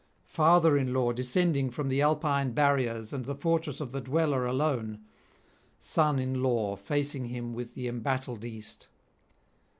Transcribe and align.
father 0.33 0.75
in 0.79 0.91
law 0.95 1.11
descending 1.11 1.69
from 1.69 1.87
the 1.87 2.01
Alpine 2.01 2.53
barriers 2.53 3.13
and 3.13 3.25
the 3.25 3.35
fortress 3.35 3.79
of 3.79 3.91
the 3.91 4.01
Dweller 4.01 4.47
Alone, 4.47 5.05
son 5.77 6.17
in 6.17 6.41
law 6.41 6.75
facing 6.75 7.25
him 7.25 7.53
with 7.53 7.75
the 7.75 7.87
embattled 7.87 8.43
East. 8.43 8.87